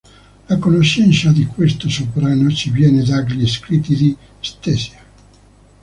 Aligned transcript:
La 0.49 0.57
conoscenza 0.57 1.31
di 1.31 1.45
questo 1.45 1.87
sovrano 1.87 2.49
ci 2.49 2.71
viene 2.71 3.03
dagli 3.03 3.47
scritti 3.47 3.95
di 3.95 4.17
Ctesia. 4.41 5.03